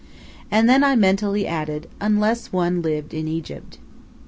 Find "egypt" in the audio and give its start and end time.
3.27-3.77